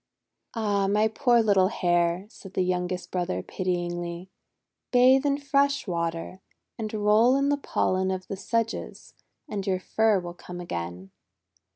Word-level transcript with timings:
"Ah, 0.55 0.87
my 0.87 1.07
poor 1.07 1.43
little 1.43 1.67
Hare!'* 1.67 2.25
said 2.27 2.55
the 2.55 2.63
youngest 2.63 3.11
brother 3.11 3.43
pityingly. 3.43 4.31
"Bathe 4.89 5.27
in 5.27 5.37
fresh 5.37 5.85
water, 5.85 6.41
and 6.75 6.91
roll 6.91 7.35
in 7.35 7.49
the 7.49 7.57
pollen 7.57 8.09
of 8.09 8.27
the 8.27 8.35
sedges, 8.35 9.13
and 9.47 9.67
your 9.67 9.79
fur 9.79 10.19
will 10.19 10.33
come 10.33 10.59
again." 10.59 11.11